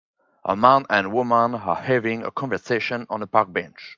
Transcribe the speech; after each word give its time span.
A 0.45 0.55
man 0.55 0.87
and 0.89 1.13
woman 1.13 1.53
are 1.53 1.75
having 1.75 2.23
a 2.23 2.31
conversation 2.31 3.05
on 3.11 3.21
a 3.21 3.27
park 3.27 3.53
bench. 3.53 3.89